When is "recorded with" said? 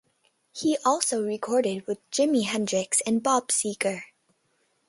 1.21-1.99